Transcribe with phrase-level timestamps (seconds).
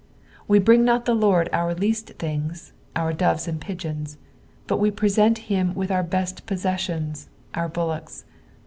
[0.47, 4.17] We bring not the Lord our Ifast things— oiu: doves and pigeons;
[4.65, 8.25] but we present him with our best possessions— our bullocks.